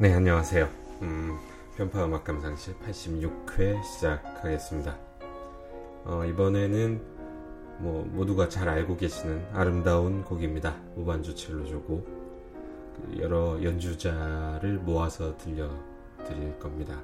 [0.00, 0.66] 네, 안녕하세요.
[1.02, 1.36] 음,
[1.76, 4.96] 편파 음악 감상실 86회 시작하겠습니다.
[6.06, 7.02] 어, 이번에는
[7.80, 10.74] 뭐 모두가 잘 알고 계시는 아름다운 곡입니다.
[10.94, 12.06] 무반주 첼로조고
[12.96, 16.98] 그 여러 연주자를 모아서 들려드릴 겁니다.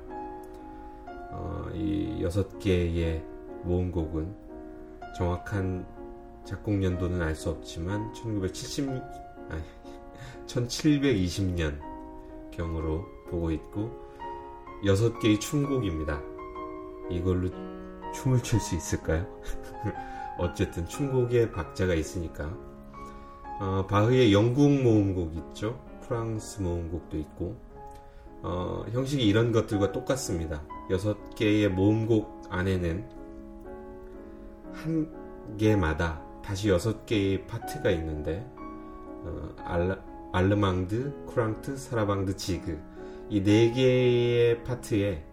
[1.32, 3.22] 어, 이 여섯 개의
[3.64, 4.34] 모음곡은
[5.18, 5.84] 정확한
[6.46, 8.88] 작곡 연도는 알 수 없지만 1970
[9.50, 9.62] 아니
[10.46, 11.85] 1720년
[12.56, 13.90] 경으로 보고 있고
[14.84, 16.20] 여섯 개의 춤곡입니다.
[17.10, 17.50] 이걸로
[18.14, 19.26] 춤을 출 수 있을까요?
[20.38, 22.50] 어쨌든 춤곡에 박자가 있으니까
[23.60, 25.80] 어, 바흐의 영국 모음곡 있죠.
[26.02, 27.56] 프랑스 모음곡도 있고
[28.42, 30.62] 어, 형식이 이런 것들과 똑같습니다.
[30.90, 33.08] 여섯 개의 모음곡 안에는
[34.72, 39.98] 한 개마다 다시 여섯 개의 파트가 있는데 어, 알라,
[40.36, 42.78] 알르망드, 쿠랑트, 사라방드, 지그
[43.30, 45.24] 이 네 개의 파트에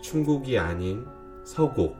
[0.00, 1.04] 춤곡이 아닌
[1.44, 1.96] 서곡,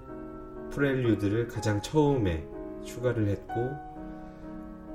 [0.70, 2.47] 프렐류드를 가장 처음에
[2.84, 3.55] 추가를 했고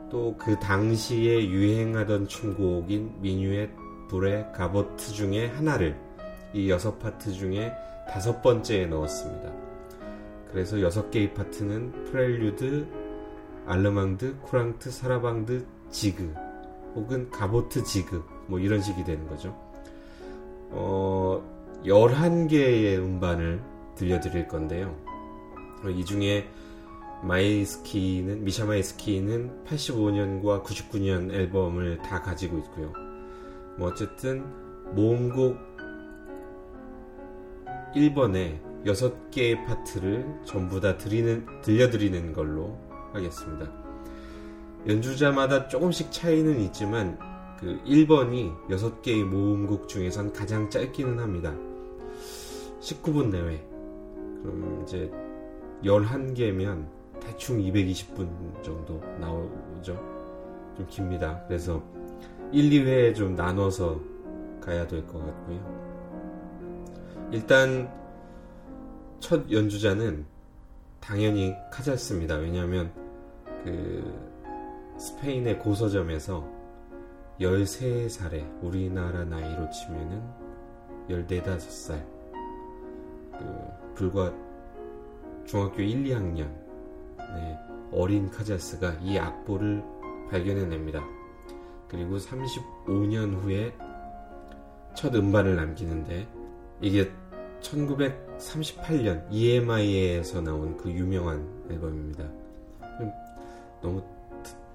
[0.09, 3.69] 또 그 당시에 유행하던 춤곡인 미뉴엣,
[4.09, 5.99] 부레 가보트 중에 하나를
[6.53, 7.73] 이 여섯 파트 중에
[8.09, 9.52] 다섯 번째에 넣었습니다.
[10.52, 12.87] 그래서 여섯 개의 파트는 프렐류드,
[13.67, 16.33] 알르망드, 쿠랑트, 사라방드, 지그
[16.95, 19.55] 혹은 가보트 지그 뭐 이런 식이 되는 거죠.
[20.71, 21.43] 어,
[21.85, 23.61] 11개의 음반을
[23.95, 24.95] 들려드릴 건데요.
[25.95, 26.47] 이 중에
[27.23, 32.93] 마이스키는 미샤 마이스키는 85년과 99년 앨범을 다 가지고 있고요.
[33.77, 34.43] 뭐 어쨌든
[34.95, 35.57] 모음곡
[37.95, 42.77] 1번에 6개의 파트를 전부 다 드리는, 들려드리는 걸로
[43.14, 43.78] 하겠습니다.
[44.87, 47.17] 연주자마다 조금씩 차이는 있지만
[47.59, 51.53] 그 1번이 6개의 모음곡 중에선 가장 짧기는 합니다.
[52.79, 53.61] 19분 내외.
[54.41, 55.11] 그럼 이제
[55.83, 56.87] 11개면
[57.19, 59.93] 대충 220분 정도 나오죠.
[60.77, 61.43] 좀 깁니다.
[61.47, 61.83] 그래서
[62.51, 63.99] 1, 2회 좀 나눠서
[64.61, 65.89] 가야 될 것 같고요.
[67.31, 67.91] 일단
[69.19, 70.25] 첫 연주자는
[71.01, 72.37] 당연히 카잘스입니다.
[72.37, 72.91] 왜냐하면
[73.63, 74.28] 그
[74.99, 76.45] 스페인의 고서점에서
[77.39, 80.21] 13살에 우리나라 나이로 치면은
[81.10, 82.05] 14, 5살
[83.32, 84.33] 그 불과
[85.45, 86.54] 중학교 1, 2학년
[87.17, 87.58] 네,
[87.93, 89.82] 어린 카자스가 이 악보를
[90.30, 91.02] 발견해냅니다.
[91.88, 93.73] 그리고 35년 후에
[94.95, 96.27] 첫 음반을 남기는데
[96.82, 97.09] 이게
[97.61, 102.26] 1938년 EMI에서 나온 그 유명한 앨범입니다.
[103.82, 104.04] 너무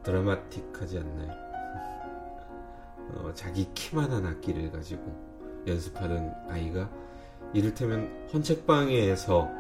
[0.04, 1.32] 드라마틱하지 않나요?
[3.14, 5.02] 어, 자기 키만한 악기를 가지고
[5.66, 6.88] 연습하던 아이가
[7.52, 9.50] 이를테면 헌책방에서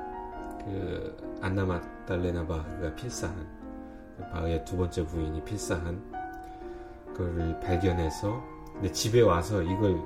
[0.64, 3.46] 그 안나 마달레나 바흐가 필사한
[4.32, 6.02] 바흐의 두 번째 부인이 필사한
[7.14, 8.42] 그거를 발견해서
[8.74, 10.00] 근데 집에 와서 이걸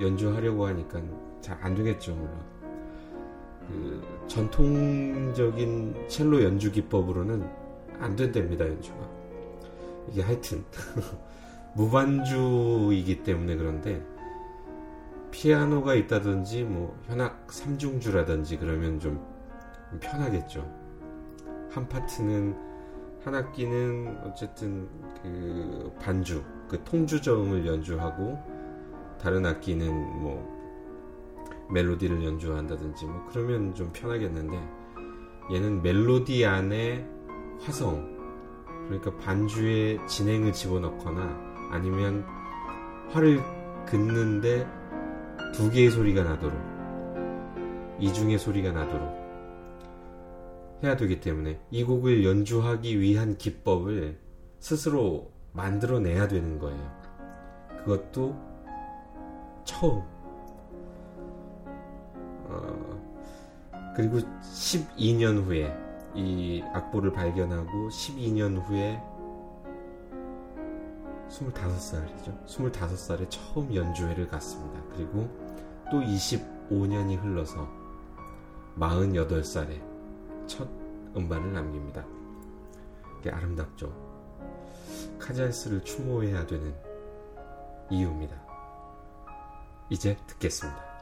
[0.00, 1.00] 연주하려고 하니까
[1.40, 2.40] 잘 안 되겠죠 물론
[3.68, 7.46] 그 전통적인 첼로 연주 기법으로는
[8.00, 9.13] 안 된답니다 연주가
[10.10, 10.64] 이게 하여튼
[11.74, 14.02] 무반주이기 때문에 그런데
[15.30, 19.20] 피아노가 있다든지 뭐 현악 3중주라든지 그러면 좀
[20.00, 20.64] 편하겠죠.
[21.70, 22.56] 한 파트는
[23.24, 24.88] 한 악기는 어쨌든
[25.22, 28.38] 그 반주, 그 통주저음을 연주하고
[29.20, 29.86] 다른 악기는
[30.20, 30.54] 뭐
[31.70, 34.56] 멜로디를 연주한다든지 뭐 그러면 좀 편하겠는데
[35.52, 37.08] 얘는 멜로디 안에
[37.60, 38.13] 화성
[38.86, 42.24] 그러니까 반주에 진행을 집어넣거나 아니면
[43.10, 43.40] 활을
[43.86, 44.66] 긋는데
[45.54, 46.58] 두 개의 소리가 나도록
[48.00, 49.24] 이중의 소리가 나도록
[50.82, 54.18] 해야 되기 때문에 이 곡을 연주하기 위한 기법을
[54.58, 57.00] 스스로 만들어내야 되는 거예요.
[57.84, 58.36] 그것도
[59.64, 60.02] 처음.
[62.46, 65.83] 어, 그리고 12년 후에
[66.14, 69.02] 이 악보를 발견하고 12년 후에
[71.28, 72.46] 25살이죠.
[72.46, 74.80] 25살에 처음 연주회를 갔습니다.
[74.92, 75.28] 그리고
[75.90, 77.68] 또 25년이 흘러서
[78.78, 79.80] 48살에
[80.46, 80.68] 첫
[81.16, 82.04] 음반을 남깁니다.
[83.18, 83.92] 이게 아름답죠.
[85.18, 86.74] 카잘스를 추모해야 되는
[87.90, 88.36] 이유입니다.
[89.90, 90.93] 이제 듣겠습니다.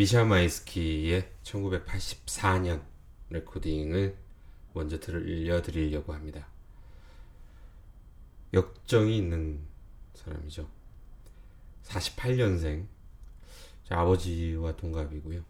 [0.00, 2.82] 미샤 마이스키의 1984년
[3.28, 4.16] 레코딩을
[4.72, 6.48] 먼저 들려드리려고 합니다.
[8.54, 9.60] 역정이 있는
[10.14, 10.66] 사람이죠.
[11.82, 12.86] 48년생.
[13.90, 15.44] 아버지와 동갑이고요.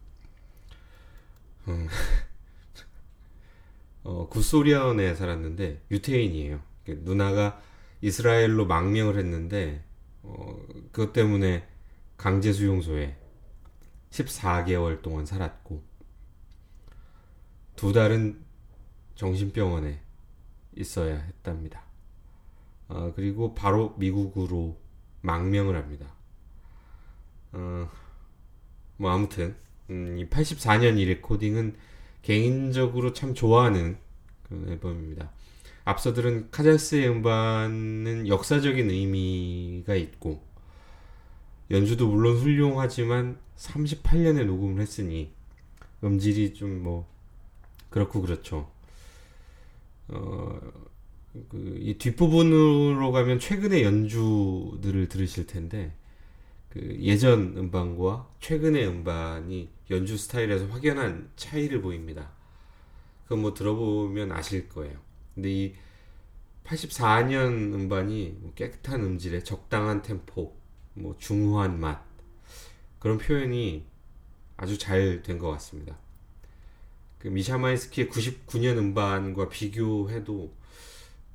[1.68, 1.86] 음,
[4.02, 6.60] 어, 구소련에 살았는데 유태인이에요.
[6.88, 7.62] 누나가
[8.00, 9.84] 이스라엘로 망명을 했는데
[10.24, 10.60] 어,
[10.90, 11.68] 그것 때문에
[12.16, 13.19] 강제 수용소에
[14.11, 15.83] 14개월 동안 살았고
[17.77, 18.42] 두 달은
[19.14, 20.01] 정신병원에
[20.77, 21.83] 있어야 했답니다.
[22.88, 24.79] 어, 그리고 바로 미국으로
[25.23, 26.12] 망명을 합니다.
[27.53, 27.88] 어,
[28.96, 29.57] 뭐 아무튼
[29.90, 31.77] 음, 이 84년 이 레코딩은
[32.23, 33.99] 개인적으로 참 좋아하는
[34.42, 35.31] 그 앨범입니다.
[35.85, 40.49] 앞서 들은 카잘스의 음반은 역사적인 의미가 있고
[41.70, 45.33] 연주도 물론 훌륭하지만 38년에 녹음을 했으니
[46.04, 47.09] 음질이 좀 뭐
[47.90, 48.70] 그렇고 그렇죠.
[50.09, 50.61] 어,
[51.48, 55.94] 그, 이 뒷부분으로 가면 최근의 연주들을 들으실 텐데,
[56.70, 62.30] 그 예전 음반과 최근의 음반이 연주 스타일에서 확연한 차이를 보입니다.
[63.24, 64.98] 그건 뭐 들어보면 아실 거예요.
[65.35, 65.74] 근데 이
[66.64, 70.56] 84년 음반이 뭐 깨끗한 음질에 적당한 템포,
[70.94, 72.03] 뭐 중후한 맛,
[72.98, 73.85] 그런 표현이
[74.57, 75.96] 아주 잘 된 것 같습니다.
[77.18, 80.53] 그 미샤마이스키의 99년 음반과 비교해도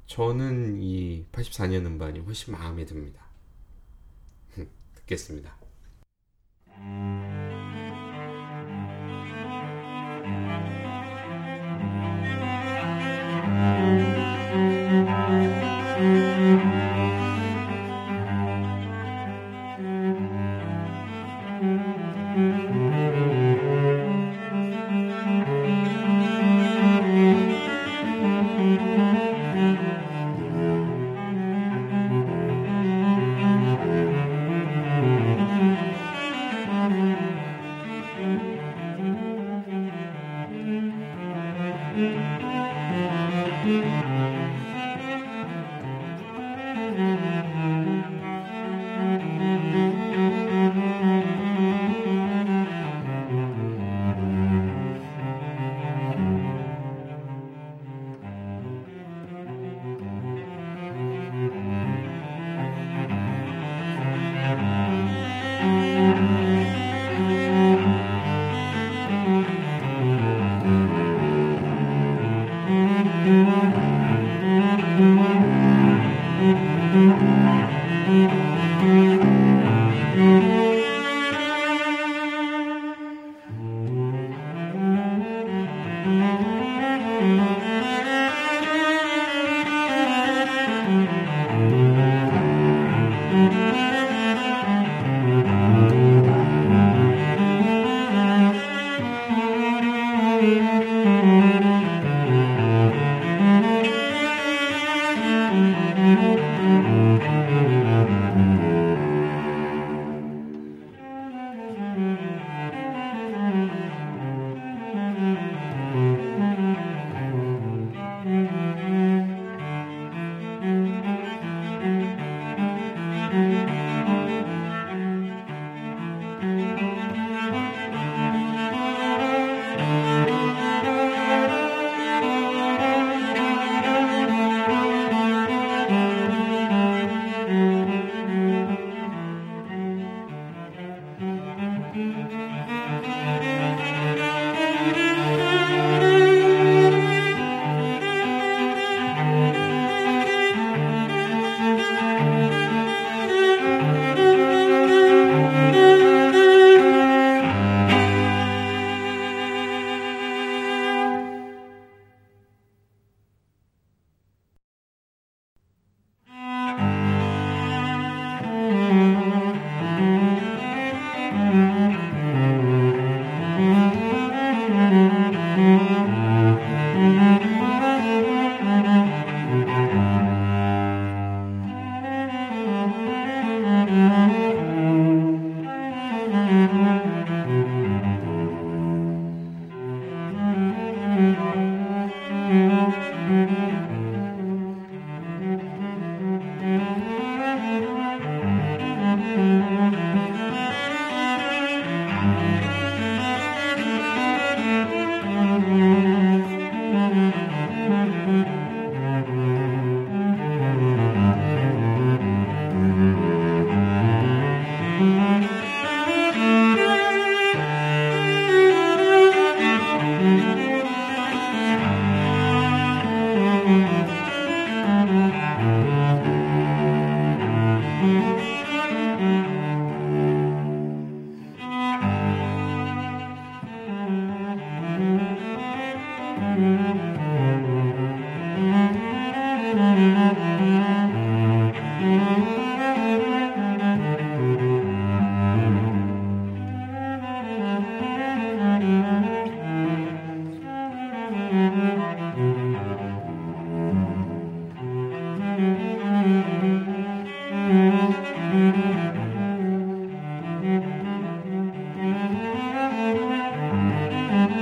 [0.07, 3.25] 저는 이 84년 음반이 훨씬 마음에 듭니다.
[4.95, 5.55] 듣겠습니다.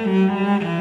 [0.05, 0.72] Música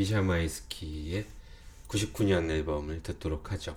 [0.00, 1.26] 미샤 마이스키의
[1.86, 3.76] 99년 앨범을 듣도록 하죠.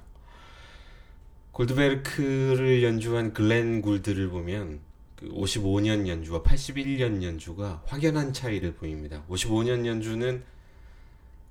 [1.52, 4.80] 골드베르크를 연주한 글렌 굴드를 보면
[5.18, 9.22] 그 55년 연주와 81년 연주가 확연한 차이를 보입니다.
[9.28, 10.42] 55년 연주는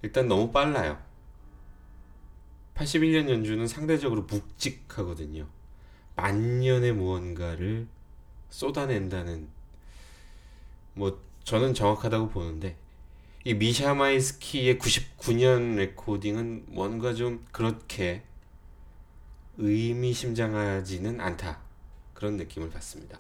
[0.01, 0.99] 일단 너무 빨라요.
[2.75, 5.47] 81년 연주는 상대적으로 묵직하거든요.
[6.17, 7.89] 만년의 무언가를
[8.49, 9.49] 쏟아낸다는
[10.95, 12.79] 뭐 저는 정확하다고 보는데
[13.45, 18.23] 이 미샤마이스키의 99년 레코딩은 뭔가 좀 그렇게
[19.59, 21.61] 의미심장하지는 않다.
[22.15, 23.19] 그런 느낌을 받습니다.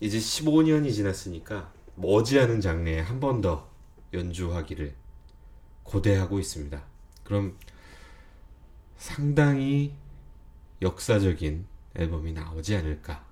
[0.00, 3.68] 이제 15년이 지났으니까 머지않은 장르에 한 번 더
[4.12, 4.94] 연주하기를
[5.82, 6.82] 고대하고 있습니다.
[7.24, 7.56] 그럼
[8.96, 9.92] 상당히
[10.80, 13.31] 역사적인 앨범이 나오지 않을까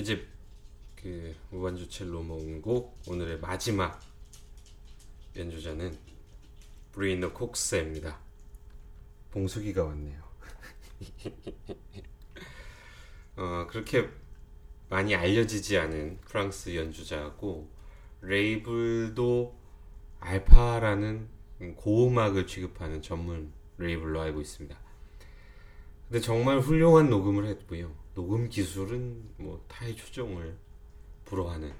[0.00, 0.26] 이제
[0.96, 4.00] 그 무반주 첼로 몽곡 오늘의 마지막
[5.36, 5.94] 연주자는
[6.92, 8.18] 브리노 콕스입니다.
[9.30, 10.22] 봉숙이가 왔네요.
[13.36, 14.08] 어 그렇게
[14.88, 17.68] 많이 알려지지 않은 프랑스 연주자고
[18.22, 19.54] 레이블도
[20.20, 21.28] 알파라는
[21.76, 24.78] 고음악을 취급하는 전문 레이블로 알고 있습니다.
[26.08, 27.99] 근데 정말 훌륭한 녹음을 했고요.
[28.20, 30.54] 녹음 기술은 뭐 타의 초정을
[31.24, 31.72] 불허하는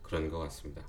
[0.00, 0.86] 그런 것 같습니다.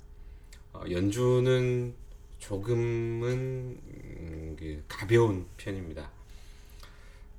[0.72, 1.92] 어, 연주는
[2.38, 6.12] 조금은 음, 그 가벼운 편입니다.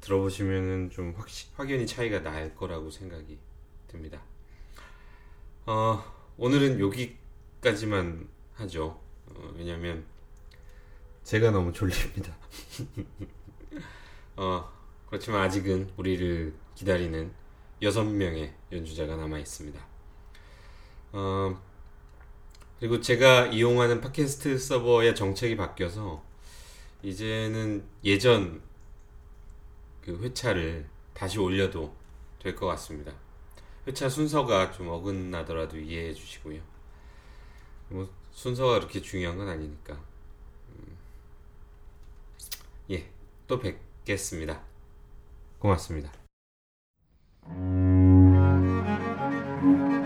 [0.01, 3.39] 들어보시면은 좀 확, 확연히 차이가 날 거라고 생각이
[3.88, 4.22] 듭니다.
[5.66, 6.03] 어,
[6.36, 8.99] 오늘은 여기까지만 하죠.
[9.28, 10.03] 어, 왜냐면
[11.24, 12.36] 제가 너무 졸립니다.
[14.36, 14.70] 어,
[15.08, 17.45] 그렇지만 아직은 우리를 기다리는
[17.82, 19.80] 여섯 명의 연주자가 남아 있습니다.
[21.13, 21.61] 어,
[22.80, 26.23] 그리고 제가 이용하는 팟캐스트 서버의 정책이 바뀌어서
[27.03, 28.61] 이제는 예전
[30.01, 31.95] 그 회차를 다시 올려도
[32.39, 33.11] 될 것 같습니다.
[33.88, 36.61] 회차 순서가 좀 어긋나더라도 이해해 주시고요.
[37.89, 39.93] 뭐 순서가 그렇게 중요한 건 아니니까.
[39.93, 40.97] 음,
[42.91, 43.09] 예,
[43.47, 44.61] 또 뵙겠습니다.
[45.59, 46.24] 고맙습니다.
[47.48, 47.58] thank
[49.64, 50.05] you